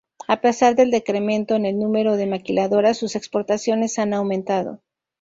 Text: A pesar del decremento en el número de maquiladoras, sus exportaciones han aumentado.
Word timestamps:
A 0.27 0.41
pesar 0.41 0.73
del 0.75 0.89
decremento 0.89 1.53
en 1.55 1.63
el 1.67 1.77
número 1.77 2.17
de 2.17 2.25
maquiladoras, 2.25 2.97
sus 2.97 3.15
exportaciones 3.15 3.99
han 3.99 4.15
aumentado. 4.15 4.81